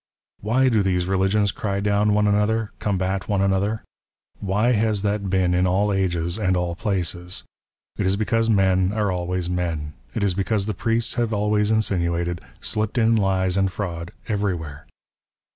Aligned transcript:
"Why 0.51 0.67
do 0.67 0.81
these 0.81 1.05
religions 1.05 1.51
cry 1.51 1.79
down 1.79 2.15
one 2.15 2.25
another, 2.25 2.71
combat 2.79 3.21
^' 3.21 3.27
one 3.27 3.39
another? 3.43 3.83
Why 4.39 4.71
has 4.71 5.03
that 5.03 5.29
been 5.29 5.53
in 5.53 5.67
all 5.67 5.93
ages, 5.93 6.39
and 6.39 6.57
all 6.57 6.73
places?" 6.73 7.43
It 7.99 8.07
is 8.07 8.15
because 8.17 8.49
men 8.49 8.93
are 8.93 9.11
always 9.11 9.47
men. 9.47 9.93
It 10.15 10.23
is 10.23 10.33
because 10.33 10.65
the 10.65 10.73
Priests" 10.73 11.13
have 11.21 11.35
always 11.35 11.69
insinuated, 11.69 12.41
slipped 12.61 12.97
in 12.97 13.15
lies 13.15 13.57
and 13.57 13.71
fraud 13.71 14.11
every" 14.27 14.55
where. 14.55 14.87